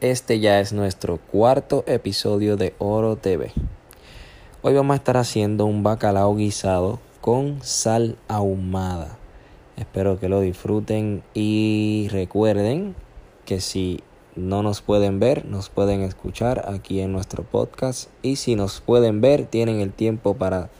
Este 0.00 0.40
ya 0.40 0.58
es 0.58 0.72
nuestro 0.72 1.18
cuarto 1.18 1.84
episodio 1.86 2.56
de 2.56 2.74
Oro 2.78 3.14
TV. 3.14 3.52
Hoy 4.62 4.74
vamos 4.74 4.94
a 4.94 4.96
estar 4.96 5.16
haciendo 5.16 5.66
un 5.66 5.84
bacalao 5.84 6.34
guisado 6.34 6.98
con 7.20 7.62
sal 7.62 8.16
ahumada. 8.26 9.16
Espero 9.76 10.18
que 10.18 10.28
lo 10.28 10.40
disfruten 10.40 11.22
y 11.34 12.08
recuerden 12.10 12.96
que 13.44 13.60
si 13.60 14.00
no 14.34 14.64
nos 14.64 14.82
pueden 14.82 15.20
ver, 15.20 15.44
nos 15.44 15.68
pueden 15.68 16.00
escuchar 16.00 16.68
aquí 16.68 17.00
en 17.02 17.12
nuestro 17.12 17.44
podcast 17.44 18.10
y 18.20 18.34
si 18.34 18.56
nos 18.56 18.80
pueden 18.80 19.20
ver, 19.20 19.46
tienen 19.46 19.78
el 19.78 19.92
tiempo 19.92 20.34
para 20.34 20.70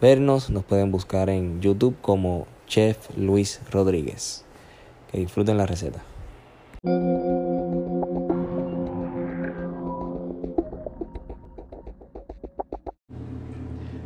vernos, 0.00 0.48
nos 0.48 0.64
pueden 0.64 0.90
buscar 0.90 1.28
en 1.28 1.60
YouTube 1.60 1.96
como 2.00 2.46
Chef 2.66 2.96
Luis 3.16 3.60
Rodríguez. 3.70 4.46
Que 5.12 5.18
disfruten 5.18 5.58
la 5.58 5.66
receta. 5.66 6.00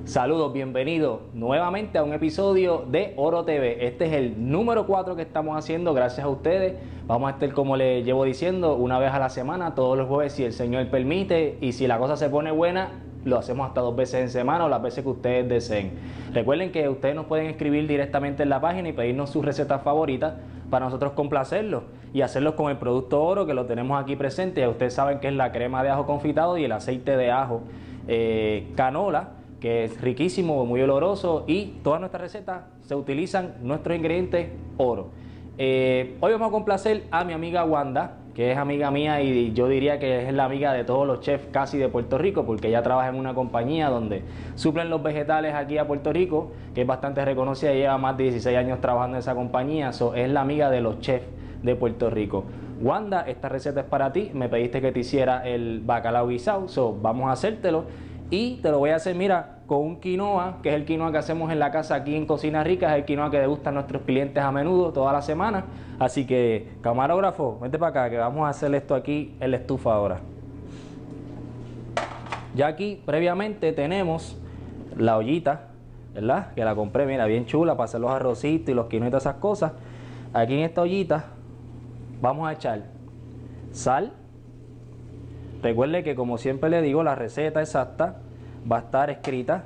Saludos, 0.04 0.52
bienvenidos 0.52 1.20
nuevamente 1.32 1.98
a 1.98 2.04
un 2.04 2.12
episodio 2.12 2.84
de 2.88 3.14
Oro 3.16 3.44
TV. 3.44 3.86
Este 3.86 4.06
es 4.06 4.12
el 4.12 4.50
número 4.50 4.86
4 4.86 5.16
que 5.16 5.22
estamos 5.22 5.56
haciendo 5.56 5.92
gracias 5.94 6.24
a 6.24 6.28
ustedes. 6.28 6.74
Vamos 7.06 7.28
a 7.28 7.34
estar, 7.34 7.52
como 7.52 7.76
les 7.76 8.04
llevo 8.04 8.24
diciendo, 8.24 8.76
una 8.76 8.98
vez 8.98 9.12
a 9.12 9.18
la 9.18 9.28
semana, 9.28 9.74
todos 9.74 9.98
los 9.98 10.08
jueves, 10.08 10.32
si 10.32 10.44
el 10.44 10.52
Señor 10.52 10.88
permite. 10.88 11.58
Y 11.60 11.72
si 11.72 11.86
la 11.86 11.98
cosa 11.98 12.16
se 12.16 12.28
pone 12.28 12.52
buena, 12.52 13.02
lo 13.24 13.38
hacemos 13.38 13.66
hasta 13.66 13.80
dos 13.80 13.96
veces 13.96 14.20
en 14.20 14.28
semana 14.30 14.64
o 14.64 14.68
las 14.68 14.82
veces 14.82 15.02
que 15.02 15.10
ustedes 15.10 15.48
deseen. 15.48 15.92
Recuerden 16.32 16.72
que 16.72 16.88
ustedes 16.88 17.14
nos 17.14 17.26
pueden 17.26 17.46
escribir 17.46 17.86
directamente 17.86 18.42
en 18.42 18.48
la 18.48 18.60
página 18.60 18.88
y 18.88 18.92
pedirnos 18.92 19.30
sus 19.30 19.44
recetas 19.44 19.82
favoritas 19.82 20.34
para 20.70 20.86
nosotros 20.86 21.12
complacerlos 21.12 21.84
y 22.12 22.20
hacerlos 22.20 22.54
con 22.54 22.70
el 22.70 22.76
producto 22.76 23.22
oro 23.22 23.46
que 23.46 23.54
lo 23.54 23.66
tenemos 23.66 24.00
aquí 24.00 24.16
presente. 24.16 24.60
Ya 24.60 24.68
ustedes 24.68 24.94
saben 24.94 25.20
que 25.20 25.28
es 25.28 25.34
la 25.34 25.52
crema 25.52 25.82
de 25.82 25.90
ajo 25.90 26.06
confitado 26.06 26.58
y 26.58 26.64
el 26.64 26.72
aceite 26.72 27.16
de 27.16 27.30
ajo 27.30 27.62
eh, 28.08 28.72
canola 28.76 29.30
que 29.64 29.84
es 29.84 29.98
riquísimo, 29.98 30.66
muy 30.66 30.82
oloroso 30.82 31.44
y 31.46 31.78
todas 31.82 31.98
nuestras 31.98 32.20
recetas 32.20 32.64
se 32.82 32.94
utilizan 32.94 33.54
nuestros 33.62 33.96
ingredientes 33.96 34.50
oro. 34.76 35.08
Eh, 35.56 36.18
hoy 36.20 36.32
vamos 36.32 36.48
a 36.48 36.50
complacer 36.50 37.04
a 37.10 37.24
mi 37.24 37.32
amiga 37.32 37.64
Wanda, 37.64 38.18
que 38.34 38.50
es 38.50 38.58
amiga 38.58 38.90
mía 38.90 39.22
y 39.22 39.52
yo 39.52 39.68
diría 39.68 39.98
que 39.98 40.26
es 40.26 40.34
la 40.34 40.44
amiga 40.44 40.72
de 40.72 40.84
todos 40.84 41.06
los 41.06 41.20
chefs 41.20 41.46
casi 41.52 41.78
de 41.78 41.88
Puerto 41.88 42.18
Rico, 42.18 42.44
porque 42.44 42.68
ella 42.68 42.82
trabaja 42.82 43.08
en 43.08 43.14
una 43.14 43.34
compañía 43.34 43.88
donde 43.88 44.22
suplen 44.56 44.90
los 44.90 45.02
vegetales 45.02 45.54
aquí 45.54 45.78
a 45.78 45.86
Puerto 45.86 46.12
Rico, 46.12 46.50
que 46.74 46.82
es 46.82 46.86
bastante 46.86 47.24
reconocida, 47.24 47.72
lleva 47.72 47.96
más 47.96 48.16
de 48.16 48.24
16 48.24 48.56
años 48.56 48.80
trabajando 48.80 49.16
en 49.16 49.20
esa 49.20 49.34
compañía, 49.34 49.90
es 49.90 50.30
la 50.30 50.40
amiga 50.40 50.70
de 50.70 50.80
los 50.80 50.98
chefs 51.00 51.26
de 51.62 51.76
Puerto 51.76 52.10
Rico. 52.10 52.44
Wanda, 52.80 53.22
esta 53.22 53.48
receta 53.48 53.80
es 53.80 53.86
para 53.86 54.12
ti, 54.12 54.30
me 54.34 54.48
pediste 54.48 54.80
que 54.80 54.90
te 54.90 55.00
hiciera 55.00 55.46
el 55.46 55.80
bacalao 55.80 56.26
guisado, 56.26 56.66
so 56.68 56.98
vamos 57.00 57.28
a 57.28 57.32
hacértelo 57.32 57.84
y 58.34 58.56
te 58.56 58.70
lo 58.72 58.80
voy 58.80 58.90
a 58.90 58.96
hacer, 58.96 59.14
mira, 59.14 59.58
con 59.66 59.78
un 59.78 60.00
quinoa, 60.00 60.58
que 60.60 60.70
es 60.70 60.74
el 60.74 60.84
quinoa 60.84 61.12
que 61.12 61.18
hacemos 61.18 61.52
en 61.52 61.60
la 61.60 61.70
casa 61.70 61.94
aquí 61.94 62.16
en 62.16 62.26
Cocina 62.26 62.64
Rica, 62.64 62.90
es 62.92 62.98
el 62.98 63.04
quinoa 63.04 63.30
que 63.30 63.38
degustan 63.38 63.74
nuestros 63.74 64.02
clientes 64.02 64.42
a 64.42 64.50
menudo, 64.50 64.92
toda 64.92 65.12
la 65.12 65.22
semana. 65.22 65.66
Así 66.00 66.26
que, 66.26 66.72
camarógrafo, 66.80 67.58
vente 67.60 67.78
para 67.78 67.90
acá, 67.90 68.10
que 68.10 68.18
vamos 68.18 68.44
a 68.44 68.48
hacer 68.48 68.74
esto 68.74 68.96
aquí 68.96 69.36
en 69.38 69.52
la 69.52 69.58
estufa 69.58 69.94
ahora. 69.94 70.18
Ya 72.56 72.66
aquí, 72.66 73.00
previamente, 73.06 73.72
tenemos 73.72 74.36
la 74.96 75.16
ollita, 75.16 75.68
¿verdad? 76.12 76.52
Que 76.54 76.64
la 76.64 76.74
compré, 76.74 77.06
mira, 77.06 77.26
bien 77.26 77.46
chula 77.46 77.76
para 77.76 77.84
hacer 77.84 78.00
los 78.00 78.10
arrocitos 78.10 78.70
y 78.70 78.74
los 78.74 78.86
quinoa 78.86 79.08
y 79.08 79.10
todas 79.10 79.24
esas 79.24 79.36
cosas. 79.36 79.72
Aquí 80.32 80.54
en 80.54 80.60
esta 80.60 80.82
ollita 80.82 81.26
vamos 82.20 82.48
a 82.48 82.52
echar 82.52 82.82
sal, 83.70 84.12
Recuerde 85.64 86.04
que 86.04 86.14
como 86.14 86.36
siempre 86.36 86.68
le 86.68 86.82
digo, 86.82 87.02
la 87.02 87.14
receta 87.14 87.62
exacta 87.62 88.16
va 88.70 88.78
a 88.78 88.80
estar 88.80 89.10
escrita 89.10 89.64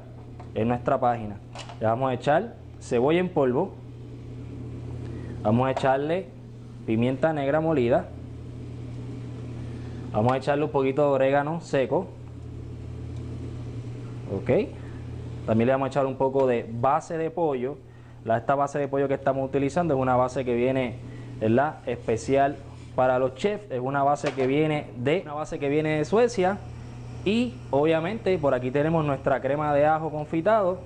en 0.54 0.69
nuestra 0.69 0.98
página. 0.98 1.36
Le 1.81 1.86
vamos 1.86 2.10
a 2.10 2.14
echar 2.14 2.54
cebolla 2.81 3.20
en 3.20 3.28
polvo. 3.28 3.72
Vamos 5.42 5.69
a 5.69 5.70
echarle 5.70 6.26
pimienta 6.86 7.32
negra 7.32 7.60
molida. 7.60 8.09
Vamos 10.12 10.32
a 10.32 10.36
echarle 10.38 10.64
un 10.64 10.70
poquito 10.70 11.03
de 11.03 11.09
orégano 11.09 11.60
seco. 11.60 12.09
Ok. 14.34 14.50
También 15.47 15.66
le 15.66 15.72
vamos 15.72 15.86
a 15.86 15.88
echar 15.88 16.06
un 16.06 16.16
poco 16.16 16.47
de 16.47 16.66
base 16.69 17.16
de 17.16 17.30
pollo. 17.30 17.78
esta 18.25 18.54
base 18.54 18.78
de 18.78 18.88
pollo 18.88 19.09
que 19.09 19.15
estamos 19.15 19.48
utilizando 19.48 19.94
es 19.94 20.00
una 20.00 20.16
base 20.16 20.44
que 20.44 20.54
viene 20.54 20.97
¿verdad? 21.41 21.78
especial 21.86 22.56
para 22.94 23.19
los 23.19 23.34
chefs. 23.36 23.70
Es 23.70 23.80
una 23.80 24.03
base 24.03 24.32
que 24.32 24.47
viene 24.47 24.88
de 24.97 25.22
una 25.25 25.34
base 25.34 25.59
que 25.59 25.69
viene 25.69 25.98
de 25.98 26.04
Suecia 26.04 26.59
y 27.24 27.54
obviamente 27.70 28.36
por 28.38 28.54
aquí 28.54 28.70
tenemos 28.70 29.04
nuestra 29.04 29.40
crema 29.40 29.74
de 29.74 29.86
ajo 29.86 30.10
confitado. 30.10 30.78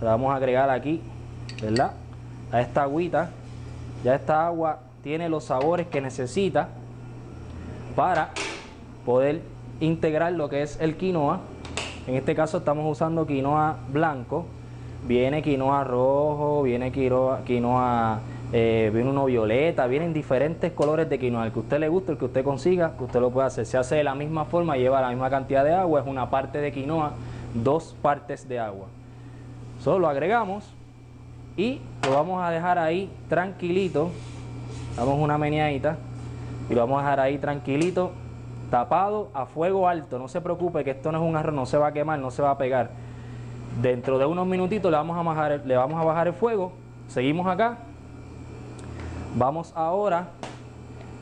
La 0.00 0.10
vamos 0.10 0.32
a 0.32 0.36
agregar 0.36 0.70
aquí, 0.70 1.00
¿verdad? 1.60 1.92
A 2.52 2.60
esta 2.60 2.82
agüita. 2.82 3.30
Ya 4.04 4.14
esta 4.14 4.46
agua 4.46 4.80
tiene 5.02 5.28
los 5.28 5.44
sabores 5.44 5.86
que 5.86 6.00
necesita 6.00 6.68
para 7.94 8.30
poder 9.04 9.42
integrar 9.80 10.32
lo 10.32 10.48
que 10.48 10.62
es 10.62 10.78
el 10.80 10.96
quinoa. 10.96 11.40
En 12.06 12.14
este 12.14 12.34
caso 12.34 12.58
estamos 12.58 12.90
usando 12.90 13.26
quinoa 13.26 13.78
blanco. 13.88 14.46
Viene 15.06 15.42
quinoa 15.42 15.84
rojo, 15.84 16.62
viene 16.62 16.92
quinoa, 16.92 17.40
quinoa 17.44 18.20
eh, 18.52 18.90
viene 18.94 19.10
uno 19.10 19.24
violeta, 19.24 19.86
vienen 19.86 20.12
diferentes 20.12 20.70
colores 20.72 21.08
de 21.08 21.18
quinoa, 21.18 21.46
el 21.46 21.52
que 21.52 21.58
usted 21.58 21.80
le 21.80 21.88
guste, 21.88 22.12
el 22.12 22.18
que 22.18 22.26
usted 22.26 22.44
consiga, 22.44 22.96
que 22.96 23.04
usted 23.04 23.20
lo 23.20 23.30
puede 23.30 23.48
hacer. 23.48 23.66
Se 23.66 23.76
hace 23.76 23.96
de 23.96 24.04
la 24.04 24.14
misma 24.14 24.44
forma, 24.44 24.76
lleva 24.76 25.00
la 25.00 25.08
misma 25.08 25.28
cantidad 25.30 25.64
de 25.64 25.74
agua, 25.74 26.00
es 26.00 26.06
una 26.06 26.30
parte 26.30 26.58
de 26.58 26.70
quinoa, 26.70 27.12
dos 27.54 27.96
partes 28.00 28.48
de 28.48 28.60
agua. 28.60 28.86
Solo 29.80 29.98
lo 29.98 30.08
agregamos 30.08 30.72
y 31.56 31.80
lo 32.04 32.14
vamos 32.14 32.42
a 32.42 32.50
dejar 32.50 32.78
ahí 32.78 33.10
tranquilito. 33.28 34.10
Damos 34.96 35.18
una 35.18 35.36
meneadita 35.36 35.98
y 36.70 36.74
lo 36.74 36.80
vamos 36.82 37.00
a 37.00 37.02
dejar 37.02 37.20
ahí 37.20 37.38
tranquilito, 37.38 38.12
tapado 38.70 39.28
a 39.34 39.46
fuego 39.46 39.88
alto. 39.88 40.18
No 40.18 40.28
se 40.28 40.40
preocupe 40.40 40.84
que 40.84 40.92
esto 40.92 41.10
no 41.10 41.18
es 41.18 41.28
un 41.28 41.36
arroz, 41.36 41.54
no 41.54 41.66
se 41.66 41.78
va 41.78 41.88
a 41.88 41.92
quemar, 41.92 42.20
no 42.20 42.30
se 42.30 42.42
va 42.42 42.52
a 42.52 42.58
pegar. 42.58 42.90
Dentro 43.82 44.18
de 44.18 44.24
unos 44.24 44.46
minutitos 44.46 44.90
le 44.90 44.96
vamos 44.96 45.18
a 45.18 45.22
bajar, 45.22 45.62
le 45.64 45.76
vamos 45.76 46.00
a 46.00 46.04
bajar 46.04 46.28
el 46.28 46.32
fuego. 46.32 46.72
Seguimos 47.08 47.46
acá 47.46 47.78
Vamos 49.38 49.74
ahora 49.76 50.28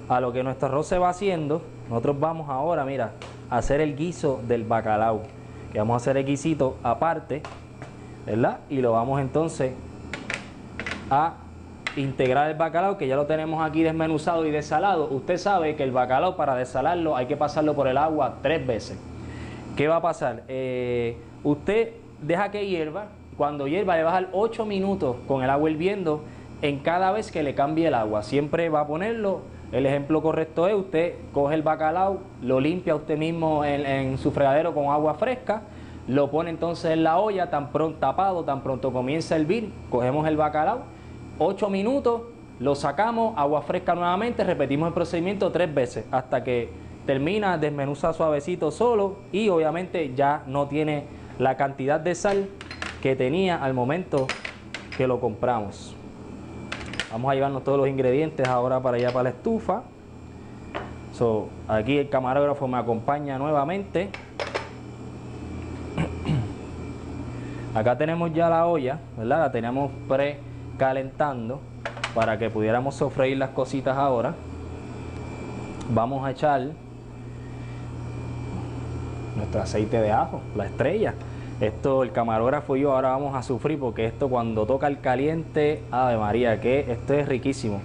a 0.09 0.21
lo 0.21 0.33
que 0.33 0.45
nuestro 0.45 0.69
arroz 0.69 0.87
se 0.87 0.99
va 0.99 1.09
haciendo. 1.09 1.63
Nosotros 1.89 2.21
vamos 2.21 2.49
ahora, 2.49 2.85
mira, 2.85 3.11
a 3.51 3.57
hacer 3.57 3.81
el 3.81 3.97
guiso 3.97 4.41
del 4.47 4.63
bacalao. 4.63 5.23
Que 5.73 5.81
vamos 5.81 5.95
a 5.95 5.97
hacer 5.97 6.17
el 6.17 6.25
guisito 6.25 6.77
aparte, 6.85 7.43
¿verdad? 8.25 8.61
Y 8.71 8.83
lo 8.83 8.93
vamos 8.93 9.21
entonces 9.21 9.73
a 11.11 11.35
integrar 11.97 12.53
el 12.53 12.57
bacalao, 12.57 12.97
que 12.99 13.09
ya 13.09 13.17
lo 13.17 13.27
tenemos 13.27 13.61
aquí 13.67 13.83
desmenuzado 13.83 14.47
y 14.47 14.53
desalado. 14.53 15.09
Usted 15.11 15.37
sabe 15.37 15.75
que 15.75 15.83
el 15.83 15.91
bacalao 15.91 16.37
para 16.37 16.55
desalarlo 16.55 17.17
hay 17.17 17.27
que 17.27 17.37
pasarlo 17.37 17.75
por 17.75 17.89
el 17.89 17.99
agua 17.99 18.37
tres 18.43 18.65
veces. 18.65 18.97
¿Qué 19.75 19.89
va 19.89 19.97
a 19.97 20.03
pasar? 20.03 20.45
Eh, 20.47 21.19
usted 21.43 21.95
deja 22.23 22.53
que 22.53 22.65
hierva. 22.65 23.07
Cuando 23.37 23.67
hierva 23.67 23.97
le 23.97 24.05
va 24.05 24.17
a 24.17 24.21
dejar 24.21 24.31
8 24.33 24.65
minutos 24.65 25.17
con 25.27 25.43
el 25.43 25.51
agua 25.51 25.69
hirviendo 25.69 26.23
en 26.65 26.79
cada 26.79 27.13
vez 27.13 27.31
que 27.31 27.43
le 27.43 27.55
cambie 27.55 27.89
el 27.89 27.95
agua. 27.95 28.23
Siempre 28.23 28.71
va 28.71 28.81
a 28.81 28.87
ponerlo. 28.87 29.43
El 29.71 29.85
ejemplo 29.85 30.23
correcto 30.23 30.67
es 30.67 30.75
usted 30.75 31.15
coge 31.35 31.55
el 31.55 31.63
bacalao, 31.63 32.21
lo 32.41 32.59
limpia 32.59 32.97
usted 32.97 33.19
mismo 33.19 33.67
en, 33.67 34.17
su 34.17 34.31
fregadero 34.31 34.73
con 34.73 34.87
agua 34.87 35.13
fresca, 35.15 35.63
lo 36.09 36.31
pone 36.31 36.49
entonces 36.49 36.93
en 36.93 37.05
la 37.05 37.19
olla, 37.19 37.51
tan 37.51 37.71
pronto 37.71 37.99
tapado, 37.99 38.45
tan 38.45 38.63
pronto 38.63 38.95
comienza 38.95 39.35
a 39.35 39.39
hervir, 39.39 39.73
cogemos 39.91 40.27
el 40.27 40.39
bacalao, 40.39 40.85
8 41.39 41.69
minutos, 41.69 42.23
lo 42.61 42.75
sacamos, 42.75 43.35
agua 43.37 43.61
fresca 43.61 43.95
nuevamente, 43.95 44.43
repetimos 44.43 44.89
el 44.89 44.95
procedimiento 44.95 45.53
tres 45.53 45.75
veces 45.75 46.07
hasta 46.13 46.45
que 46.45 46.71
termina, 47.05 47.59
desmenuza 47.59 48.15
suavecito 48.15 48.71
solo 48.71 49.17
y 49.33 49.51
obviamente 49.51 50.15
ya 50.15 50.45
no 50.47 50.67
tiene 50.67 51.05
la 51.39 51.59
cantidad 51.59 52.01
de 52.01 52.15
sal 52.15 52.49
que 53.03 53.17
tenía 53.17 53.63
al 53.63 53.75
momento 53.75 54.29
que 54.97 55.07
lo 55.07 55.21
compramos. 55.21 55.97
Vamos 57.15 57.31
a 57.31 57.35
llevarnos 57.37 57.63
todos 57.63 57.79
los 57.79 57.87
ingredientes 57.87 58.49
ahora 58.49 58.81
para 58.81 58.97
allá 58.97 59.13
para 59.13 59.23
la 59.23 59.29
estufa. 59.29 59.85
So, 61.13 61.49
aquí 61.69 61.97
el 61.97 62.09
camarógrafo 62.09 62.67
me 62.67 62.77
acompaña 62.77 63.39
nuevamente. 63.39 64.11
Acá 67.77 67.97
tenemos 67.97 68.35
ya 68.35 68.51
la 68.51 68.67
olla, 68.67 68.99
¿verdad? 69.17 69.39
La 69.43 69.53
tenemos 69.53 69.93
precalentando 70.09 71.61
para 72.17 72.37
que 72.37 72.51
pudiéramos 72.51 72.97
sofreír 72.97 73.39
las 73.39 73.51
cositas 73.51 73.97
ahora. 73.97 74.35
Vamos 75.91 76.27
a 76.27 76.33
echar 76.33 76.63
nuestro 79.37 79.63
aceite 79.63 80.01
de 80.01 80.11
ajo, 80.11 80.41
la 80.57 80.67
estrella. 80.67 81.15
Esto, 81.61 82.03
el 82.03 82.11
camarógrafo 82.11 82.77
y 82.77 82.81
yo 82.81 82.93
ahora 82.93 83.11
vamos 83.11 83.37
a 83.37 83.43
sufrir 83.43 83.79
porque 83.79 84.07
esto 84.07 84.29
cuando 84.29 84.67
toca 84.67 84.89
el 84.89 85.01
caliente, 85.01 85.83
ave 85.93 86.17
María, 86.17 86.61
que 86.61 86.81
esto 86.91 87.15
es 87.15 87.29
riquísimo. 87.29 87.81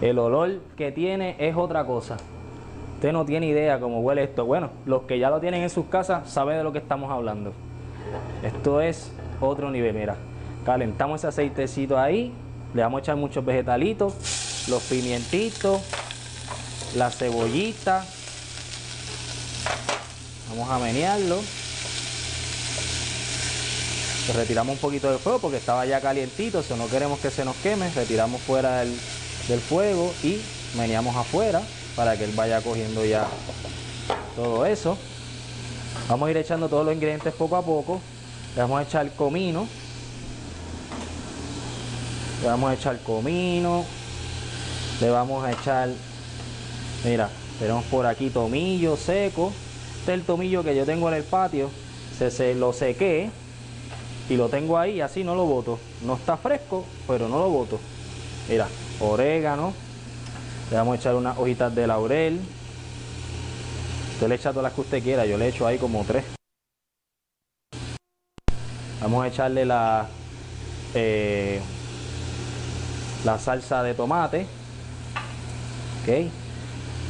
El 0.00 0.20
olor 0.20 0.60
que 0.76 0.92
tiene 0.92 1.34
es 1.38 1.56
otra 1.56 1.84
cosa. 1.84 2.16
Usted 2.94 3.12
no 3.12 3.24
tiene 3.24 3.46
idea 3.46 3.80
cómo 3.80 4.00
huele 4.00 4.22
esto. 4.22 4.44
Bueno, 4.44 4.70
los 4.86 5.02
que 5.02 5.18
ya 5.18 5.30
lo 5.30 5.40
tienen 5.40 5.62
en 5.62 5.70
sus 5.70 5.86
casas 5.86 6.30
saben 6.30 6.56
de 6.58 6.64
lo 6.64 6.72
que 6.72 6.78
estamos 6.78 7.10
hablando. 7.10 7.52
Esto 8.42 8.80
es 8.80 9.12
otro 9.40 9.70
nivel, 9.70 9.94
mira. 9.94 10.16
Calentamos 10.64 11.20
ese 11.20 11.26
aceitecito 11.26 11.98
ahí, 11.98 12.32
le 12.72 12.82
vamos 12.82 12.98
a 12.98 13.00
echar 13.02 13.16
muchos 13.16 13.44
vegetalitos, 13.44 14.66
los 14.68 14.82
pimientitos, 14.84 15.80
la 16.96 17.10
cebollita. 17.10 18.04
Vamos 20.50 20.70
a 20.70 20.78
menearlo. 20.78 21.36
Retiramos 24.32 24.74
un 24.74 24.80
poquito 24.80 25.10
del 25.10 25.18
fuego 25.18 25.38
porque 25.38 25.56
estaba 25.56 25.86
ya 25.86 26.00
calientito, 26.00 26.62
si 26.62 26.74
no 26.74 26.88
queremos 26.88 27.18
que 27.20 27.30
se 27.30 27.44
nos 27.44 27.56
queme, 27.56 27.90
retiramos 27.90 28.40
fuera 28.42 28.80
del, 28.80 28.94
del 29.48 29.60
fuego 29.60 30.12
y 30.22 30.40
meneamos 30.76 31.16
afuera 31.16 31.62
para 31.96 32.16
que 32.16 32.24
él 32.24 32.32
vaya 32.34 32.60
cogiendo 32.60 33.04
ya 33.04 33.26
todo 34.36 34.66
eso. 34.66 34.96
Vamos 36.08 36.28
a 36.28 36.30
ir 36.30 36.36
echando 36.36 36.68
todos 36.68 36.84
los 36.84 36.94
ingredientes 36.94 37.34
poco 37.34 37.56
a 37.56 37.62
poco. 37.62 38.00
Le 38.54 38.62
vamos 38.62 38.80
a 38.80 38.82
echar 38.82 39.10
comino. 39.12 39.66
Le 42.42 42.48
vamos 42.48 42.70
a 42.70 42.74
echar 42.74 42.98
comino. 43.00 43.84
Le 45.00 45.10
vamos 45.10 45.44
a 45.44 45.52
echar, 45.52 45.90
mira, 47.04 47.30
tenemos 47.58 47.84
por 47.84 48.06
aquí 48.06 48.30
tomillo 48.30 48.96
seco. 48.96 49.52
Este 50.00 50.12
es 50.12 50.18
el 50.20 50.24
tomillo 50.24 50.62
que 50.62 50.74
yo 50.74 50.84
tengo 50.84 51.08
en 51.08 51.14
el 51.14 51.24
patio. 51.24 51.70
Se, 52.18 52.30
se 52.30 52.54
lo 52.54 52.72
sequé 52.72 53.30
y 54.28 54.36
lo 54.36 54.48
tengo 54.48 54.76
ahí, 54.76 55.00
así 55.00 55.24
no 55.24 55.34
lo 55.34 55.46
boto. 55.46 55.78
No 56.04 56.14
está 56.14 56.36
fresco, 56.36 56.84
pero 57.06 57.28
no 57.28 57.38
lo 57.38 57.48
boto. 57.48 57.78
Mira, 58.48 58.68
orégano. 59.00 59.72
Le 60.70 60.76
vamos 60.76 60.96
a 60.96 61.00
echar 61.00 61.14
unas 61.14 61.38
hojitas 61.38 61.74
de 61.74 61.86
laurel. 61.86 62.40
Usted 64.14 64.28
le 64.28 64.34
echa 64.34 64.50
todas 64.50 64.64
las 64.64 64.72
que 64.74 64.80
usted 64.82 65.02
quiera. 65.02 65.24
Yo 65.24 65.38
le 65.38 65.48
echo 65.48 65.66
ahí 65.66 65.78
como 65.78 66.04
tres. 66.04 66.24
Vamos 69.00 69.24
a 69.24 69.28
echarle 69.28 69.64
la, 69.64 70.08
eh, 70.94 71.60
la 73.24 73.38
salsa 73.38 73.82
de 73.82 73.94
tomate. 73.94 74.46
Ok. 76.02 76.30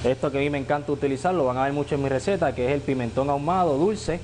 Esto 0.05 0.31
que 0.31 0.39
a 0.39 0.41
mí 0.41 0.51
me 0.51 0.59
encanta 0.59 0.93
utilizarlo, 0.93 1.45
van 1.45 1.57
a 1.57 1.65
ver 1.65 1.73
mucho 1.73 1.97
en 1.97 2.03
mi 2.05 2.09
receta, 2.09 2.55
que 2.55 2.67
es 2.67 2.73
el 2.73 2.81
pimentón 2.81 3.29
ahumado 3.31 3.77
dulce. 3.77 4.21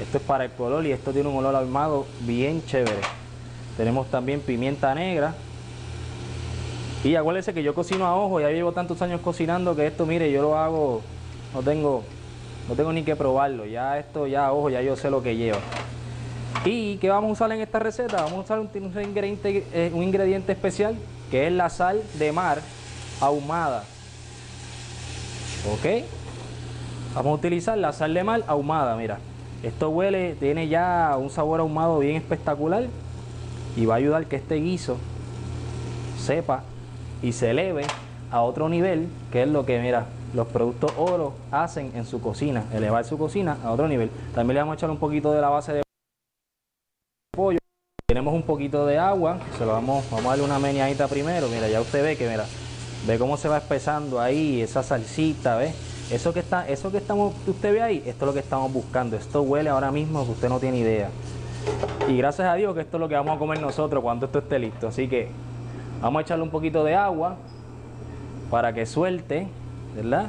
Esto 0.00 0.18
es 0.18 0.24
para 0.24 0.44
el 0.44 0.50
color 0.50 0.84
y 0.86 0.92
esto 0.92 1.12
tiene 1.12 1.28
un 1.28 1.36
olor 1.36 1.54
ahumado 1.54 2.06
bien 2.20 2.64
chévere. 2.66 3.00
Tenemos 3.76 4.10
también 4.10 4.40
pimienta 4.40 4.94
negra. 4.94 5.34
Y 7.04 7.16
acuérdense 7.16 7.52
que 7.52 7.62
yo 7.62 7.74
cocino 7.74 8.06
a 8.06 8.16
ojo, 8.16 8.40
ya 8.40 8.50
llevo 8.50 8.72
tantos 8.72 9.00
años 9.02 9.20
cocinando 9.20 9.76
que 9.76 9.86
esto, 9.86 10.06
mire, 10.06 10.32
yo 10.32 10.42
lo 10.42 10.56
hago, 10.56 11.02
no 11.52 11.62
tengo, 11.62 12.02
no 12.68 12.74
tengo 12.74 12.92
ni 12.92 13.02
que 13.02 13.14
probarlo. 13.14 13.66
Ya 13.66 13.98
esto, 13.98 14.26
ya 14.26 14.52
ojo, 14.52 14.70
ya 14.70 14.80
yo 14.80 14.96
sé 14.96 15.10
lo 15.10 15.22
que 15.22 15.36
lleva. 15.36 15.58
¿Y 16.64 16.96
qué 16.96 17.10
vamos 17.10 17.28
a 17.28 17.32
usar 17.32 17.52
en 17.52 17.60
esta 17.60 17.78
receta? 17.78 18.22
Vamos 18.22 18.38
a 18.38 18.40
usar 18.40 18.58
un, 18.58 18.68
ingrediente, 19.02 19.66
eh, 19.72 19.90
un 19.92 20.02
ingrediente 20.02 20.52
especial 20.52 20.96
que 21.30 21.46
es 21.46 21.52
la 21.52 21.68
sal 21.68 22.02
de 22.14 22.32
mar 22.32 22.60
ahumada. 23.20 23.84
¿Ok? 25.72 26.04
Vamos 27.14 27.32
a 27.32 27.34
utilizar 27.34 27.76
la 27.76 27.92
sal 27.92 28.14
de 28.14 28.24
mar 28.24 28.44
ahumada, 28.46 28.96
mira. 28.96 29.18
Esto 29.64 29.88
huele, 29.88 30.34
tiene 30.34 30.68
ya 30.68 31.16
un 31.18 31.30
sabor 31.30 31.60
ahumado 31.60 31.98
bien 31.98 32.16
espectacular 32.16 32.84
y 33.76 33.86
va 33.86 33.94
a 33.94 33.96
ayudar 33.96 34.26
que 34.26 34.36
este 34.36 34.56
guiso 34.56 34.98
sepa 36.20 36.64
y 37.22 37.32
se 37.32 37.50
eleve 37.50 37.84
a 38.30 38.42
otro 38.42 38.68
nivel, 38.68 39.08
que 39.32 39.42
es 39.42 39.48
lo 39.48 39.64
que, 39.64 39.80
mira, 39.80 40.04
los 40.34 40.48
productos 40.48 40.92
oro 40.98 41.32
hacen 41.50 41.92
en 41.94 42.04
su 42.04 42.20
cocina, 42.20 42.64
elevar 42.74 43.06
su 43.06 43.16
cocina 43.16 43.56
a 43.64 43.70
otro 43.70 43.88
nivel. 43.88 44.10
También 44.34 44.56
le 44.56 44.60
vamos 44.60 44.74
a 44.74 44.76
echar 44.76 44.90
un 44.90 44.98
poquito 44.98 45.32
de 45.32 45.40
la 45.40 45.48
base 45.48 45.72
de 45.72 45.82
pollo. 47.34 47.58
Tenemos 48.06 48.34
un 48.34 48.42
poquito 48.42 48.84
de 48.84 48.98
agua, 48.98 49.38
se 49.56 49.64
lo 49.64 49.72
vamos, 49.72 50.04
vamos 50.10 50.26
a 50.26 50.28
darle 50.30 50.44
una 50.44 50.58
meñadita 50.58 51.08
primero. 51.08 51.48
Mira, 51.48 51.68
ya 51.68 51.80
usted 51.80 52.02
ve 52.02 52.18
que, 52.18 52.28
mira, 52.28 52.44
ve 53.06 53.18
cómo 53.18 53.38
se 53.38 53.48
va 53.48 53.56
espesando 53.56 54.20
ahí 54.20 54.60
esa 54.60 54.82
salsita, 54.82 55.56
¿ve? 55.56 55.72
Eso 56.10 56.32
que 56.32 56.40
está, 56.40 56.68
eso 56.68 56.90
que 56.90 56.98
estamos, 56.98 57.34
usted 57.46 57.72
ve 57.72 57.82
ahí, 57.82 58.02
esto 58.04 58.24
es 58.24 58.26
lo 58.26 58.32
que 58.32 58.40
estamos 58.40 58.72
buscando. 58.72 59.16
Esto 59.16 59.42
huele 59.42 59.70
ahora 59.70 59.90
mismo 59.90 60.24
que 60.24 60.32
usted 60.32 60.48
no 60.48 60.60
tiene 60.60 60.78
idea. 60.78 61.08
Y 62.08 62.16
gracias 62.16 62.46
a 62.46 62.54
Dios 62.54 62.74
que 62.74 62.82
esto 62.82 62.98
es 62.98 63.00
lo 63.00 63.08
que 63.08 63.14
vamos 63.14 63.36
a 63.36 63.38
comer 63.38 63.60
nosotros 63.60 64.02
cuando 64.02 64.26
esto 64.26 64.38
esté 64.38 64.58
listo. 64.58 64.88
Así 64.88 65.08
que 65.08 65.28
vamos 66.02 66.20
a 66.20 66.22
echarle 66.22 66.44
un 66.44 66.50
poquito 66.50 66.84
de 66.84 66.94
agua 66.94 67.36
para 68.50 68.72
que 68.74 68.84
suelte, 68.84 69.48
¿verdad? 69.96 70.26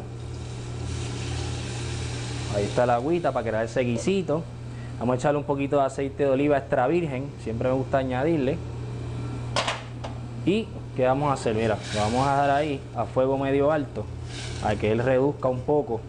Ahí 2.56 2.64
está 2.64 2.86
la 2.86 2.96
agüita 2.96 3.34
para 3.34 3.48
crear 3.48 3.66
ese 3.66 3.82
guisito. 3.82 4.44
Vamos 5.00 5.16
a 5.16 5.18
echarle 5.18 5.40
un 5.40 5.44
poquito 5.44 5.78
de 5.78 5.84
aceite 5.84 6.24
de 6.24 6.30
oliva 6.30 6.58
extra 6.58 6.88
virgen, 6.88 7.26
siempre 7.44 7.68
me 7.68 7.76
gusta 7.76 7.98
añadirle. 7.98 8.58
Y, 10.46 10.68
¿qué 10.96 11.06
vamos 11.06 11.30
a 11.30 11.34
hacer? 11.34 11.56
Mira, 11.56 11.78
vamos 11.96 12.26
a 12.26 12.36
dar 12.36 12.50
ahí 12.50 12.80
a 12.96 13.06
fuego 13.06 13.38
medio 13.38 13.72
alto, 13.72 14.06
a 14.64 14.76
que 14.76 14.92
él 14.92 15.00
reduzca 15.00 15.50
un 15.50 15.60
poco 15.60 16.02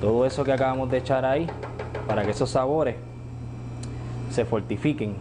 todo 0.00 0.26
eso 0.26 0.42
que 0.44 0.52
acabamos 0.52 0.90
de 0.90 0.98
echar 0.98 1.24
ahí, 1.24 1.46
para 2.06 2.24
que 2.24 2.32
esos 2.32 2.50
sabores 2.50 2.96
se 4.30 4.44
fortifiquen. 4.44 5.14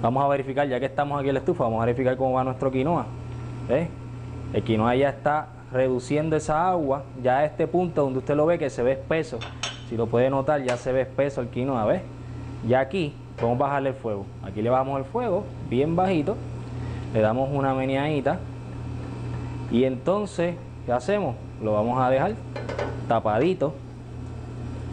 Vamos 0.00 0.24
a 0.24 0.28
verificar, 0.28 0.68
ya 0.68 0.78
que 0.78 0.86
estamos 0.86 1.18
aquí 1.18 1.28
en 1.28 1.34
la 1.34 1.40
estufa, 1.40 1.64
vamos 1.64 1.82
a 1.82 1.86
verificar 1.86 2.16
cómo 2.16 2.34
va 2.34 2.44
nuestro 2.44 2.70
quinoa. 2.70 3.06
El 4.52 4.62
quinoa 4.62 4.94
ya 4.94 5.08
está 5.08 5.48
reduciendo 5.72 6.36
esa 6.36 6.68
agua, 6.68 7.04
ya 7.22 7.38
a 7.38 7.44
este 7.44 7.66
punto 7.66 8.02
donde 8.02 8.20
usted 8.20 8.36
lo 8.36 8.46
ve 8.46 8.58
que 8.58 8.70
se 8.70 8.82
ve 8.82 8.92
espeso. 8.92 9.38
Si 9.88 9.96
lo 9.96 10.06
puede 10.06 10.30
notar, 10.30 10.62
ya 10.62 10.76
se 10.76 10.92
ve 10.92 11.02
espeso 11.02 11.40
el 11.40 11.48
quinoa, 11.48 11.84
¿ves? 11.86 12.02
Ya 12.68 12.80
aquí 12.80 13.14
podemos 13.36 13.58
bajarle 13.58 13.90
el 13.90 13.94
fuego. 13.94 14.26
Aquí 14.44 14.62
le 14.62 14.70
bajamos 14.70 14.98
el 14.98 15.04
fuego, 15.04 15.44
bien 15.68 15.96
bajito. 15.96 16.36
Le 17.12 17.20
damos 17.20 17.50
una 17.52 17.74
meneadita. 17.74 18.38
Y 19.70 19.84
entonces, 19.84 20.56
¿qué 20.86 20.92
hacemos? 20.92 21.36
Lo 21.62 21.72
vamos 21.72 22.00
a 22.00 22.10
dejar 22.10 22.34
tapadito. 23.08 23.74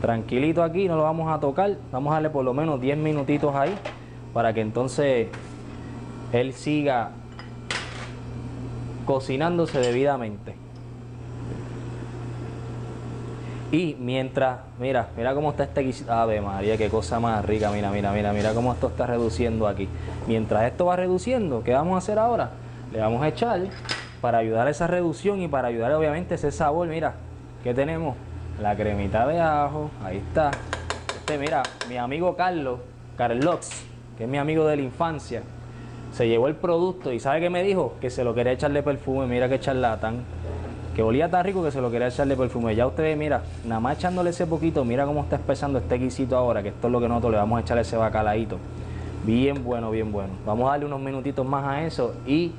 Tranquilito 0.01 0.63
aquí, 0.63 0.87
no 0.87 0.95
lo 0.95 1.03
vamos 1.03 1.31
a 1.31 1.39
tocar. 1.39 1.77
Vamos 1.91 2.11
a 2.11 2.15
darle 2.15 2.29
por 2.29 2.45
lo 2.45 2.53
menos 2.53 2.79
10 2.79 2.97
minutitos 2.97 3.55
ahí 3.55 3.75
para 4.33 4.53
que 4.53 4.61
entonces 4.61 5.27
él 6.31 6.53
siga 6.53 7.11
cocinándose 9.05 9.79
debidamente. 9.79 10.55
Y 13.71 13.95
mientras, 13.99 14.59
mira, 14.79 15.09
mira 15.15 15.35
cómo 15.35 15.51
está 15.51 15.63
este 15.63 15.81
guisito. 15.81 16.11
Ave 16.11 16.41
María, 16.41 16.75
qué 16.75 16.89
cosa 16.89 17.19
más 17.19 17.45
rica. 17.45 17.69
Mira, 17.71 17.91
mira, 17.91 18.11
mira, 18.11 18.33
mira 18.33 18.53
cómo 18.53 18.73
esto 18.73 18.87
está 18.87 19.05
reduciendo 19.05 19.67
aquí. 19.67 19.87
Mientras 20.27 20.63
esto 20.63 20.85
va 20.85 20.95
reduciendo, 20.95 21.63
¿qué 21.63 21.73
vamos 21.73 21.95
a 21.95 21.97
hacer 21.99 22.17
ahora? 22.17 22.49
Le 22.91 22.99
vamos 22.99 23.21
a 23.21 23.27
echar 23.27 23.61
para 24.21 24.39
ayudar 24.39 24.67
a 24.67 24.71
esa 24.71 24.87
reducción 24.87 25.39
y 25.41 25.47
para 25.47 25.67
ayudar 25.67 25.93
obviamente 25.93 26.35
ese 26.35 26.51
sabor. 26.51 26.87
Mira, 26.87 27.13
¿qué 27.63 27.75
tenemos? 27.75 28.15
La 28.59 28.75
cremita 28.75 29.27
de 29.27 29.39
ajo, 29.39 29.91
ahí 30.03 30.17
está. 30.17 30.49
Este, 31.15 31.37
mira, 31.37 31.61
mi 31.87 31.97
amigo 31.97 32.35
Carlos, 32.35 32.79
Carlos, 33.17 33.69
que 34.17 34.23
es 34.23 34.29
mi 34.29 34.39
amigo 34.39 34.65
de 34.65 34.77
la 34.77 34.81
infancia, 34.81 35.43
se 36.11 36.27
llevó 36.27 36.47
el 36.47 36.55
producto 36.55 37.13
y 37.13 37.19
¿sabe 37.19 37.39
qué 37.39 37.51
me 37.51 37.61
dijo? 37.61 37.93
Que 38.01 38.09
se 38.09 38.23
lo 38.23 38.33
quería 38.33 38.53
echarle 38.53 38.81
perfume. 38.81 39.27
Mira 39.27 39.47
qué 39.47 39.59
charlatán 39.59 40.23
que 40.95 41.03
olía 41.03 41.29
tan 41.29 41.43
rico 41.45 41.63
que 41.63 41.71
se 41.71 41.81
lo 41.81 41.91
quería 41.91 42.07
echarle 42.07 42.35
perfume. 42.35 42.75
Ya 42.75 42.87
ustedes, 42.87 43.17
mira, 43.17 43.43
nada 43.65 43.79
más 43.79 43.97
echándole 43.97 44.31
ese 44.31 44.45
poquito, 44.45 44.83
mira 44.83 45.05
cómo 45.05 45.21
está 45.21 45.35
espesando 45.35 45.79
este 45.79 45.95
guisito 45.95 46.35
ahora, 46.35 46.61
que 46.63 46.69
esto 46.69 46.87
es 46.87 46.91
lo 46.91 46.99
que 46.99 47.07
nosotros 47.07 47.31
le 47.31 47.37
vamos 47.37 47.57
a 47.57 47.61
echar 47.61 47.77
ese 47.77 47.97
bacalaíto. 47.97 48.57
Bien 49.25 49.63
bueno, 49.63 49.91
bien 49.91 50.11
bueno. 50.11 50.33
Vamos 50.45 50.67
a 50.67 50.71
darle 50.71 50.85
unos 50.85 50.99
minutitos 50.99 51.45
más 51.45 51.65
a 51.65 51.83
eso 51.83 52.13
y 52.25 52.51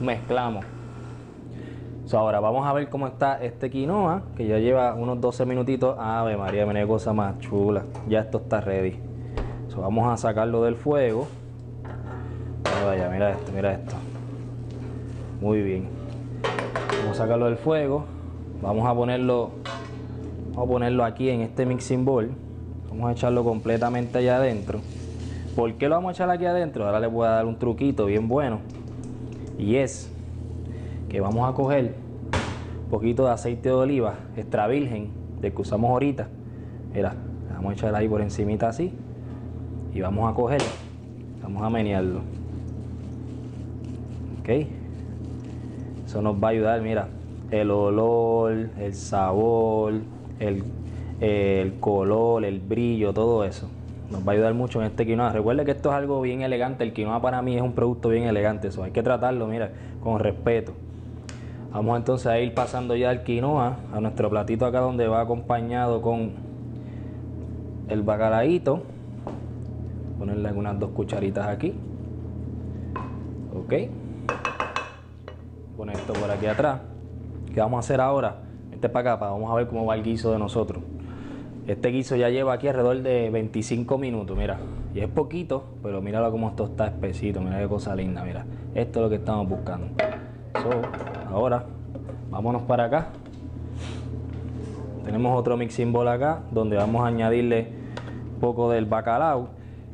mezclamos. 0.00 0.64
ahora 2.12 2.40
vamos 2.40 2.66
a 2.66 2.72
ver 2.72 2.88
cómo 2.88 3.06
está 3.06 3.42
este 3.42 3.70
quinoa, 3.70 4.22
que 4.36 4.46
ya 4.46 4.58
lleva 4.58 4.94
unos 4.94 5.20
12 5.20 5.46
minutitos. 5.46 5.96
Ave 5.98 6.36
María, 6.36 6.66
mira 6.66 6.86
cosa 6.86 7.12
más 7.12 7.38
chula. 7.38 7.84
Ya 8.08 8.20
esto 8.20 8.38
está 8.38 8.60
ready. 8.60 8.98
vamos 9.76 10.12
a 10.12 10.16
sacarlo 10.16 10.62
del 10.62 10.74
fuego. 10.74 11.28
Vaya, 12.84 13.08
mira 13.08 13.30
esto, 13.30 13.52
mira 13.52 13.72
esto. 13.72 13.94
Muy 15.40 15.62
bien. 15.62 15.99
Vamos 17.10 17.18
a 17.18 17.24
sacarlo 17.24 17.46
del 17.46 17.56
fuego. 17.56 18.04
Vamos 18.62 18.86
a 18.86 18.94
ponerlo, 18.94 19.50
vamos 20.50 20.64
a 20.64 20.72
ponerlo 20.72 21.04
aquí 21.04 21.28
en 21.28 21.40
este 21.40 21.66
mixing 21.66 22.04
bowl. 22.04 22.30
Vamos 22.88 23.10
a 23.10 23.12
echarlo 23.14 23.42
completamente 23.42 24.18
allá 24.18 24.36
adentro. 24.36 24.78
¿Por 25.56 25.74
qué 25.74 25.88
lo 25.88 25.96
vamos 25.96 26.10
a 26.10 26.12
echar 26.12 26.30
aquí 26.30 26.46
adentro? 26.46 26.86
Ahora 26.86 27.00
les 27.00 27.10
voy 27.10 27.26
a 27.26 27.30
dar 27.30 27.46
un 27.46 27.58
truquito 27.58 28.06
bien 28.06 28.28
bueno. 28.28 28.60
Y 29.58 29.74
es 29.74 30.08
que 31.08 31.20
vamos 31.20 31.50
a 31.50 31.52
coger 31.52 31.96
un 32.84 32.90
poquito 32.90 33.24
de 33.24 33.32
aceite 33.32 33.70
de 33.70 33.74
oliva 33.74 34.14
extra 34.36 34.68
virgen, 34.68 35.10
del 35.40 35.52
que 35.52 35.62
usamos 35.62 35.90
ahorita. 35.90 36.28
Mira, 36.94 37.16
vamos 37.52 37.72
a 37.72 37.74
echar 37.74 37.92
ahí 37.96 38.06
por 38.06 38.20
encimita 38.20 38.68
así. 38.68 38.94
y 39.92 40.00
vamos 40.00 40.30
a 40.30 40.34
coger, 40.36 40.62
vamos 41.42 41.60
a 41.60 41.70
menearlo. 41.70 42.20
Ok. 44.42 44.79
Eso 46.10 46.20
nos 46.22 46.42
va 46.42 46.48
a 46.48 46.50
ayudar, 46.50 46.80
mira, 46.80 47.06
el 47.52 47.70
olor, 47.70 48.70
el 48.80 48.94
sabor, 48.94 49.92
el, 50.40 50.64
el 51.20 51.74
color, 51.78 52.44
el 52.44 52.58
brillo, 52.58 53.12
todo 53.12 53.44
eso. 53.44 53.70
Nos 54.10 54.26
va 54.26 54.32
a 54.32 54.34
ayudar 54.34 54.54
mucho 54.54 54.80
en 54.80 54.86
este 54.86 55.06
quinoa. 55.06 55.30
Recuerde 55.30 55.64
que 55.64 55.70
esto 55.70 55.90
es 55.90 55.94
algo 55.94 56.20
bien 56.20 56.42
elegante. 56.42 56.82
El 56.82 56.92
quinoa 56.92 57.22
para 57.22 57.42
mí 57.42 57.54
es 57.54 57.62
un 57.62 57.74
producto 57.74 58.08
bien 58.08 58.24
elegante. 58.24 58.66
Eso 58.66 58.82
hay 58.82 58.90
que 58.90 59.04
tratarlo, 59.04 59.46
mira, 59.46 59.70
con 60.02 60.18
respeto. 60.18 60.72
Vamos 61.72 61.96
entonces 61.96 62.26
a 62.26 62.40
ir 62.40 62.54
pasando 62.54 62.96
ya 62.96 63.12
el 63.12 63.22
quinoa 63.22 63.76
a 63.92 64.00
nuestro 64.00 64.28
platito 64.30 64.66
acá 64.66 64.80
donde 64.80 65.06
va 65.06 65.20
acompañado 65.20 66.02
con 66.02 66.32
el 67.88 68.02
bacalaíto. 68.02 68.82
Ponerle 70.18 70.48
algunas 70.48 70.76
dos 70.76 70.90
cucharitas 70.90 71.46
aquí. 71.46 71.72
Ok. 73.54 73.74
Poner 75.76 75.96
esto 75.96 76.12
por 76.12 76.30
aquí 76.30 76.46
atrás. 76.46 76.80
¿Qué 77.52 77.60
vamos 77.60 77.78
a 77.78 77.80
hacer 77.80 78.00
ahora? 78.00 78.36
Este 78.72 78.88
para 78.88 79.14
acá, 79.14 79.26
vamos 79.26 79.50
a 79.50 79.54
ver 79.54 79.66
cómo 79.66 79.86
va 79.86 79.94
el 79.94 80.02
guiso 80.02 80.32
de 80.32 80.38
nosotros. 80.38 80.82
Este 81.66 81.88
guiso 81.88 82.16
ya 82.16 82.30
lleva 82.30 82.54
aquí 82.54 82.68
alrededor 82.68 83.02
de 83.02 83.30
25 83.30 83.98
minutos, 83.98 84.36
mira. 84.36 84.58
Y 84.94 85.00
es 85.00 85.08
poquito, 85.08 85.64
pero 85.82 86.00
míralo 86.00 86.30
cómo 86.30 86.48
esto 86.48 86.64
está 86.64 86.86
espesito, 86.86 87.40
mira 87.40 87.60
qué 87.60 87.68
cosa 87.68 87.94
linda, 87.94 88.24
mira. 88.24 88.44
Esto 88.74 88.98
es 88.98 89.02
lo 89.04 89.08
que 89.08 89.16
estamos 89.16 89.48
buscando. 89.48 89.88
ahora, 91.30 91.64
vámonos 92.30 92.62
para 92.62 92.84
acá. 92.84 93.08
Tenemos 95.04 95.38
otro 95.38 95.56
mixing 95.56 95.92
bowl 95.92 96.08
acá, 96.08 96.40
donde 96.50 96.76
vamos 96.76 97.02
a 97.04 97.08
añadirle 97.08 97.68
un 98.34 98.40
poco 98.40 98.70
del 98.70 98.86
bacalao. 98.86 99.48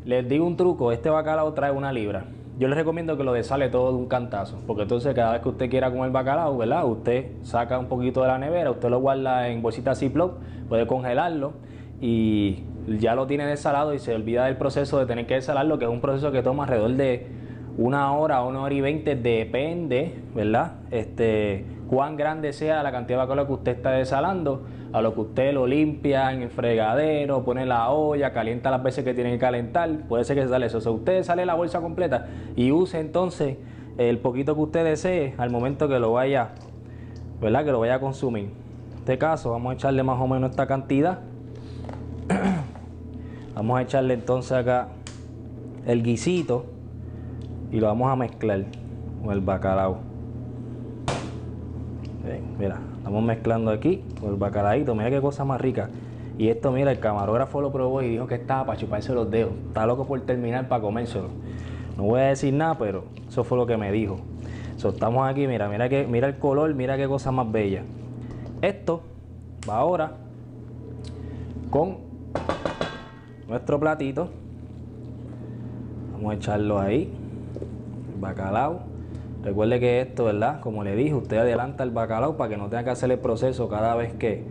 Les 0.05 0.29
digo 0.29 0.47
un 0.47 0.57
truco, 0.57 0.93
este 0.93 1.11
bacalao 1.11 1.53
trae 1.53 1.73
una 1.73 1.93
libra. 1.93 2.25
Yo 2.59 2.69
les 2.69 2.79
recomiendo 2.79 3.19
que 3.19 3.25
lo 3.25 3.35
desale 3.35 3.69
todo 3.69 3.93
de 3.93 3.99
un 3.99 4.07
cantazo, 4.07 4.59
porque 4.67 4.83
entonces 4.83 5.15
cada 5.15 5.33
vez 5.33 5.43
que 5.43 5.49
usted 5.51 5.69
quiera 5.69 5.91
comer 5.91 6.11
bacalao, 6.11 6.57
¿verdad? 6.57 6.87
Usted 6.87 7.33
saca 7.43 7.79
un 7.79 7.87
poquito 7.87 8.23
de 8.23 8.29
la 8.29 8.39
nevera, 8.39 8.71
usted 8.71 8.89
lo 8.89 8.99
guarda 8.99 9.49
en 9.49 9.61
bolsita 9.61 9.95
Ziploc, 9.95 10.39
puede 10.67 10.87
congelarlo 10.87 11.53
y 12.01 12.65
ya 12.99 13.15
lo 13.15 13.27
tiene 13.27 13.47
desalado 13.47 13.93
y 13.93 13.99
se 13.99 14.15
olvida 14.15 14.47
del 14.47 14.57
proceso 14.57 14.99
de 14.99 15.05
tener 15.05 15.27
que 15.27 15.35
desalarlo, 15.35 15.79
que 15.79 15.85
es 15.85 15.91
un 15.91 16.01
proceso 16.01 16.33
que 16.33 16.43
toma 16.43 16.65
alrededor 16.65 16.93
de 16.93 17.27
una 17.77 18.13
hora, 18.15 18.43
una 18.43 18.63
hora 18.63 18.75
y 18.75 18.81
veinte, 18.81 19.17
depende, 19.17 20.15
¿verdad? 20.35 20.77
Este, 20.91 21.67
cuán 21.89 22.17
grande 22.17 22.53
sea 22.53 22.83
la 22.83 22.93
cantidad 22.93 23.19
de 23.19 23.25
bacalao 23.25 23.47
que 23.47 23.53
usted 23.53 23.77
está 23.77 23.91
desalando, 23.93 24.63
a 24.93 25.01
lo 25.01 25.15
que 25.15 25.21
usted 25.21 25.53
lo 25.53 25.67
limpia 25.67 26.33
en 26.33 26.43
el 26.43 26.51
fregadero, 26.51 27.45
pone 27.45 27.67
la 27.67 27.91
olla, 27.91 28.33
calienta 28.33 28.71
las 28.71 28.83
veces 28.83 29.05
que 29.05 29.15
tiene 29.15 29.33
que 29.33 29.39
calentar, 29.39 29.91
puede 30.09 30.25
ser 30.25 30.37
que 30.37 30.43
se 30.43 30.49
sale 30.49 30.67
eso. 30.67 30.79
O 30.79 30.81
sea, 30.81 30.93
usted 30.93 31.23
sale 31.23 31.47
la 31.47 31.55
bolsa 31.55 31.81
completa 31.81 32.27
y 32.57 32.73
use 32.73 32.99
entonces 32.99 33.57
el 33.99 34.19
poquito 34.19 34.55
que 34.55 34.61
usted 34.61 34.85
desee 34.85 35.35
al 35.39 35.51
momento 35.51 35.89
que 35.89 35.99
lo 35.99 36.13
vaya, 36.13 36.51
¿verdad? 37.41 37.65
Que 37.65 37.73
lo 37.73 37.81
vaya 37.81 37.97
a 37.97 38.01
consumir. 38.01 38.45
En 38.93 38.99
este 38.99 39.19
caso, 39.19 39.51
vamos 39.51 39.71
a 39.71 39.75
echarle 39.75 40.03
más 40.03 40.21
o 40.21 40.27
menos 40.27 40.51
esta 40.51 40.67
cantidad. 40.67 41.21
vamos 43.55 43.79
a 43.79 43.83
echarle 43.83 44.15
entonces 44.15 44.53
acá 44.53 44.89
el 45.87 46.03
guisito 46.03 46.67
y 47.71 47.81
lo 47.81 47.87
vamos 47.87 48.11
a 48.11 48.17
mezclar 48.17 48.65
con 49.23 49.33
el 49.33 49.41
bacalao 49.41 50.16
mira, 52.59 52.79
estamos 52.99 53.23
mezclando 53.23 53.71
aquí 53.71 54.03
con 54.21 54.31
el 54.31 54.37
bacalaíto. 54.37 54.95
Mira 54.95 55.11
qué 55.11 55.21
cosa 55.21 55.45
más 55.45 55.61
rica. 55.61 55.89
Y 56.39 56.49
esto, 56.49 56.71
mira, 56.71 56.91
el 56.91 56.99
camarógrafo 56.99 57.61
lo 57.61 57.73
probó 57.73 58.03
y 58.03 58.11
dijo 58.11 58.27
que 58.27 58.35
estaba 58.35 58.67
para 58.67 58.79
chuparse 58.79 59.15
los 59.15 59.31
dedos. 59.31 59.53
Está 59.69 59.87
loco 59.87 60.07
por 60.07 60.21
terminar 60.21 60.69
para 60.69 60.83
comérselo. 60.83 61.29
No 61.97 62.03
voy 62.03 62.21
a 62.21 62.25
decir 62.25 62.53
nada, 62.53 62.77
pero 62.79 63.05
eso 63.27 63.43
fue 63.43 63.57
lo 63.57 63.67
que 63.67 63.77
me 63.77 63.91
dijo. 63.91 64.19
So, 64.77 64.91
estamos 64.91 65.27
aquí, 65.27 65.47
mira, 65.47 65.69
mira, 65.69 65.89
que, 65.89 66.07
mira 66.07 66.29
el 66.29 66.37
color, 66.39 66.75
mira 66.75 66.99
qué 66.99 67.09
cosa 67.09 67.33
más 67.33 67.51
bella. 67.51 67.83
Esto 68.61 69.03
va 69.69 69.79
ahora 69.79 70.13
con 71.71 71.99
nuestro 73.49 73.81
platito. 73.81 74.29
Vamos 76.13 76.33
a 76.33 76.35
echarlo 76.35 76.79
ahí. 76.79 77.11
bacalao. 78.21 78.96
Recuerde 79.47 79.79
que 79.79 80.01
esto, 80.01 80.25
¿verdad? 80.25 80.59
Como 80.59 80.83
le 80.83 80.97
dije, 80.97 81.15
usted 81.15 81.37
adelanta 81.37 81.85
el 81.85 81.93
bacalao 81.93 82.37
para 82.37 82.51
que 82.51 82.57
no 82.57 82.65
tenga 82.65 82.83
que 82.83 82.91
hacer 82.91 83.13
el 83.13 83.21
proceso 83.21 83.69
cada 83.69 83.95
vez 83.95 84.13
que, 84.15 84.43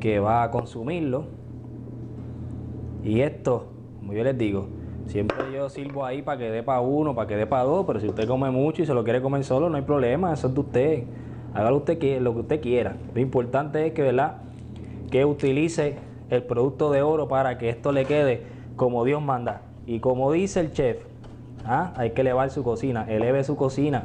que 0.00 0.18
va 0.18 0.42
a 0.42 0.50
consumirlo. 0.50 1.26
Y 3.04 3.20
esto, 3.20 3.66
como 4.00 4.12
yo 4.12 4.24
les 4.24 4.36
digo, 4.36 4.66
siempre 5.06 5.36
yo 5.54 5.68
sirvo 5.68 6.04
ahí 6.04 6.22
para 6.22 6.38
que 6.38 6.50
dé 6.50 6.64
para 6.64 6.80
uno, 6.80 7.14
para 7.14 7.28
que 7.28 7.36
dé 7.36 7.46
para 7.46 7.62
dos, 7.62 7.86
pero 7.86 8.00
si 8.00 8.08
usted 8.08 8.26
come 8.26 8.50
mucho 8.50 8.82
y 8.82 8.86
se 8.86 8.94
lo 8.94 9.04
quiere 9.04 9.22
comer 9.22 9.44
solo, 9.44 9.70
no 9.70 9.76
hay 9.76 9.84
problema, 9.84 10.32
eso 10.32 10.48
es 10.48 10.54
de 10.54 10.60
usted. 10.60 11.04
Hágalo 11.54 11.78
lo 11.78 11.84
que 12.34 12.40
usted 12.40 12.60
quiera. 12.60 12.96
Lo 13.14 13.20
importante 13.20 13.86
es 13.86 13.92
que, 13.92 14.02
¿verdad? 14.02 14.38
Que 15.12 15.24
utilice 15.24 15.94
el 16.30 16.42
producto 16.42 16.90
de 16.90 17.02
oro 17.02 17.28
para 17.28 17.58
que 17.58 17.68
esto 17.68 17.92
le 17.92 18.06
quede 18.06 18.42
como 18.74 19.04
Dios 19.04 19.22
manda. 19.22 19.62
Y 19.86 20.00
como 20.00 20.32
dice 20.32 20.58
el 20.58 20.72
chef, 20.72 21.09
¿Ah? 21.64 21.92
Hay 21.96 22.10
que 22.10 22.22
elevar 22.22 22.50
su 22.50 22.62
cocina, 22.62 23.04
eleve 23.08 23.44
su 23.44 23.56
cocina, 23.56 24.04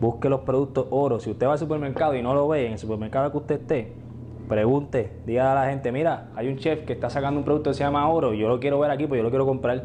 busque 0.00 0.28
los 0.28 0.40
productos 0.40 0.86
oro. 0.90 1.20
Si 1.20 1.30
usted 1.30 1.46
va 1.46 1.52
al 1.52 1.58
supermercado 1.58 2.14
y 2.14 2.22
no 2.22 2.34
lo 2.34 2.48
ve 2.48 2.66
en 2.66 2.72
el 2.72 2.78
supermercado 2.78 3.30
que 3.30 3.36
usted 3.38 3.60
esté, 3.60 3.92
pregunte, 4.48 5.12
diga 5.26 5.52
a 5.52 5.54
la 5.54 5.70
gente, 5.70 5.92
mira, 5.92 6.28
hay 6.34 6.48
un 6.48 6.56
chef 6.56 6.84
que 6.84 6.92
está 6.92 7.10
sacando 7.10 7.38
un 7.38 7.44
producto 7.44 7.70
que 7.70 7.74
se 7.74 7.84
llama 7.84 8.08
oro, 8.08 8.34
yo 8.34 8.48
lo 8.48 8.58
quiero 8.58 8.80
ver 8.80 8.90
aquí, 8.90 9.06
pues 9.06 9.18
yo 9.18 9.22
lo 9.22 9.30
quiero 9.30 9.46
comprar, 9.46 9.84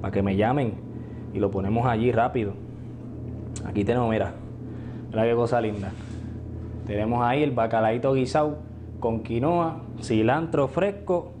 para 0.00 0.12
que 0.12 0.22
me 0.22 0.36
llamen 0.36 0.74
y 1.32 1.38
lo 1.38 1.50
ponemos 1.50 1.86
allí 1.86 2.12
rápido. 2.12 2.52
Aquí 3.64 3.84
tenemos, 3.84 4.10
mira, 4.10 4.34
mira 5.10 5.24
qué 5.24 5.34
cosa 5.34 5.60
linda. 5.60 5.92
Tenemos 6.86 7.22
ahí 7.22 7.42
el 7.42 7.52
bacalaito 7.52 8.12
guisado 8.12 8.58
con 8.98 9.20
quinoa, 9.20 9.80
cilantro 10.00 10.68
fresco 10.68 11.32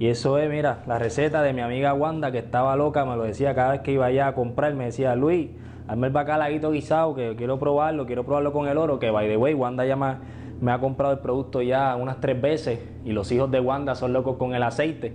y 0.00 0.06
eso 0.06 0.38
es, 0.38 0.48
mira, 0.48 0.78
la 0.86 0.98
receta 0.98 1.42
de 1.42 1.52
mi 1.52 1.60
amiga 1.60 1.92
Wanda, 1.92 2.32
que 2.32 2.38
estaba 2.38 2.74
loca, 2.74 3.04
me 3.04 3.16
lo 3.16 3.24
decía 3.24 3.54
cada 3.54 3.72
vez 3.72 3.80
que 3.82 3.92
iba 3.92 4.06
allá 4.06 4.28
a 4.28 4.34
comprar, 4.34 4.72
me 4.72 4.86
decía, 4.86 5.14
Luis, 5.14 5.50
hazme 5.88 6.06
el 6.06 6.12
bacalaíto 6.14 6.70
guisado, 6.70 7.14
que 7.14 7.36
quiero 7.36 7.58
probarlo, 7.58 8.06
quiero 8.06 8.24
probarlo 8.24 8.50
con 8.50 8.66
el 8.66 8.78
oro, 8.78 8.98
que 8.98 9.10
by 9.10 9.28
the 9.28 9.36
way, 9.36 9.52
Wanda 9.52 9.84
ya 9.84 9.96
me, 9.96 10.72
ha 10.72 10.78
comprado 10.78 11.12
el 11.12 11.18
producto 11.18 11.60
ya 11.60 11.96
unas 11.96 12.18
tres 12.18 12.40
veces, 12.40 12.80
y 13.04 13.12
los 13.12 13.30
hijos 13.30 13.50
de 13.50 13.60
Wanda 13.60 13.94
son 13.94 14.14
locos 14.14 14.38
con 14.38 14.54
el 14.54 14.62
aceite. 14.62 15.12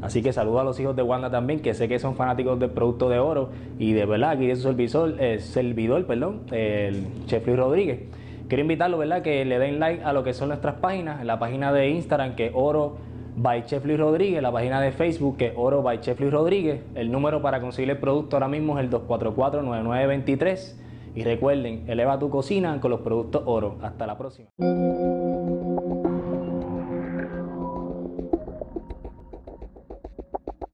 Así 0.00 0.22
que 0.22 0.32
saludo 0.32 0.60
a 0.60 0.64
los 0.64 0.80
hijos 0.80 0.96
de 0.96 1.02
Wanda 1.02 1.28
también, 1.30 1.60
que 1.60 1.74
sé 1.74 1.86
que 1.86 1.98
son 1.98 2.16
fanáticos 2.16 2.58
del 2.58 2.70
producto 2.70 3.10
de 3.10 3.18
oro, 3.18 3.50
y 3.78 3.92
de 3.92 4.06
verdad, 4.06 4.30
aquí 4.30 4.46
de 4.46 4.56
su 4.56 4.62
servidor, 4.62 5.16
eh, 5.18 5.38
servidor, 5.38 6.06
perdón, 6.06 6.44
el 6.50 7.08
Chef 7.26 7.46
Luis 7.46 7.58
Rodríguez. 7.58 8.00
Quiero 8.48 8.62
invitarlo, 8.62 8.96
¿verdad?, 8.96 9.20
que 9.20 9.44
le 9.44 9.58
den 9.58 9.80
like 9.80 10.02
a 10.02 10.14
lo 10.14 10.24
que 10.24 10.32
son 10.32 10.48
nuestras 10.48 10.76
páginas, 10.76 11.20
en 11.20 11.26
la 11.26 11.38
página 11.38 11.74
de 11.74 11.90
Instagram, 11.90 12.36
que 12.36 12.52
oro 12.54 13.12
by 13.36 13.64
Chef 13.64 13.84
Luis 13.84 13.98
Rodríguez, 13.98 14.42
la 14.42 14.52
página 14.52 14.80
de 14.80 14.92
Facebook 14.92 15.36
que 15.36 15.46
es 15.48 15.52
Oro 15.56 15.82
by 15.82 16.00
Chef 16.00 16.18
Luis 16.20 16.32
Rodríguez. 16.32 16.82
El 16.94 17.10
número 17.10 17.42
para 17.42 17.60
conseguir 17.60 17.90
el 17.90 17.98
producto 17.98 18.36
ahora 18.36 18.48
mismo 18.48 18.78
es 18.78 18.84
el 18.84 18.90
244-9923. 18.90 20.76
Y 21.16 21.22
recuerden, 21.22 21.84
eleva 21.88 22.18
tu 22.18 22.28
cocina 22.28 22.80
con 22.80 22.90
los 22.90 23.00
productos 23.00 23.42
Oro. 23.46 23.76
Hasta 23.82 24.06
la 24.06 24.18
próxima. 24.18 24.48